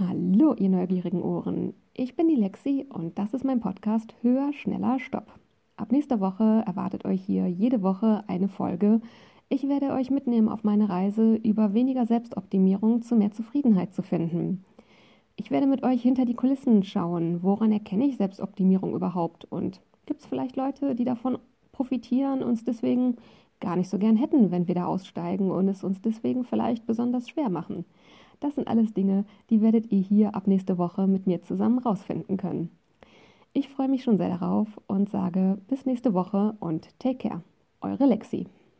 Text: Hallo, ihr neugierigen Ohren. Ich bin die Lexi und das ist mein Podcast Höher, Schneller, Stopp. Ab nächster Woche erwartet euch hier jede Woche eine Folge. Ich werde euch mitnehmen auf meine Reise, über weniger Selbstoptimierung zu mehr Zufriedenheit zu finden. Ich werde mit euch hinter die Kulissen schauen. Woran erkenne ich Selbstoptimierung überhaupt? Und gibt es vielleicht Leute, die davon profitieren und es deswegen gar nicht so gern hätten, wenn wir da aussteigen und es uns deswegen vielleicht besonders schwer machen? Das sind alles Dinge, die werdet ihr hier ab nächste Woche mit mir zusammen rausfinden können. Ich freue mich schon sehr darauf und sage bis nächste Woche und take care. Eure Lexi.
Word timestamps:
Hallo, 0.00 0.54
ihr 0.54 0.70
neugierigen 0.70 1.22
Ohren. 1.22 1.72
Ich 1.92 2.16
bin 2.16 2.26
die 2.26 2.34
Lexi 2.34 2.84
und 2.88 3.16
das 3.16 3.32
ist 3.32 3.44
mein 3.44 3.60
Podcast 3.60 4.12
Höher, 4.22 4.52
Schneller, 4.52 4.98
Stopp. 4.98 5.32
Ab 5.76 5.92
nächster 5.92 6.18
Woche 6.18 6.64
erwartet 6.66 7.04
euch 7.04 7.22
hier 7.22 7.46
jede 7.46 7.80
Woche 7.80 8.24
eine 8.26 8.48
Folge. 8.48 9.00
Ich 9.48 9.68
werde 9.68 9.92
euch 9.92 10.10
mitnehmen 10.10 10.48
auf 10.48 10.64
meine 10.64 10.88
Reise, 10.88 11.36
über 11.36 11.74
weniger 11.74 12.06
Selbstoptimierung 12.06 13.02
zu 13.02 13.14
mehr 13.14 13.30
Zufriedenheit 13.30 13.94
zu 13.94 14.02
finden. 14.02 14.64
Ich 15.36 15.52
werde 15.52 15.68
mit 15.68 15.84
euch 15.84 16.02
hinter 16.02 16.24
die 16.24 16.34
Kulissen 16.34 16.82
schauen. 16.82 17.44
Woran 17.44 17.70
erkenne 17.70 18.06
ich 18.06 18.16
Selbstoptimierung 18.16 18.96
überhaupt? 18.96 19.44
Und 19.44 19.80
gibt 20.06 20.22
es 20.22 20.26
vielleicht 20.26 20.56
Leute, 20.56 20.96
die 20.96 21.04
davon 21.04 21.38
profitieren 21.70 22.42
und 22.42 22.54
es 22.54 22.64
deswegen 22.64 23.14
gar 23.60 23.76
nicht 23.76 23.90
so 23.90 23.98
gern 23.98 24.16
hätten, 24.16 24.50
wenn 24.50 24.66
wir 24.66 24.74
da 24.74 24.86
aussteigen 24.86 25.52
und 25.52 25.68
es 25.68 25.84
uns 25.84 26.00
deswegen 26.00 26.42
vielleicht 26.42 26.84
besonders 26.84 27.28
schwer 27.28 27.48
machen? 27.48 27.84
Das 28.40 28.54
sind 28.54 28.68
alles 28.68 28.92
Dinge, 28.92 29.24
die 29.50 29.60
werdet 29.60 29.90
ihr 29.92 30.00
hier 30.00 30.34
ab 30.34 30.46
nächste 30.46 30.78
Woche 30.78 31.06
mit 31.06 31.26
mir 31.26 31.42
zusammen 31.42 31.78
rausfinden 31.78 32.36
können. 32.36 32.70
Ich 33.52 33.68
freue 33.68 33.88
mich 33.88 34.02
schon 34.02 34.18
sehr 34.18 34.28
darauf 34.28 34.68
und 34.86 35.08
sage 35.10 35.58
bis 35.68 35.86
nächste 35.86 36.12
Woche 36.12 36.56
und 36.60 36.88
take 36.98 37.28
care. 37.28 37.42
Eure 37.80 38.06
Lexi. 38.06 38.46